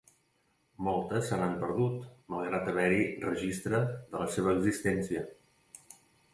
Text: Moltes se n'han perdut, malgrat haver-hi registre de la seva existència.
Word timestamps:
Moltes 0.87 1.27
se 1.31 1.37
n'han 1.41 1.53
perdut, 1.65 2.07
malgrat 2.35 2.73
haver-hi 2.73 3.05
registre 3.27 3.85
de 3.91 4.25
la 4.25 4.33
seva 4.39 4.59
existència. 4.59 5.25